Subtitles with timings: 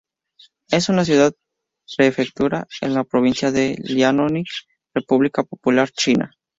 [0.71, 4.45] Es una ciudad-prefectura en la provincia de Liaoning,
[4.95, 6.33] República Popular China.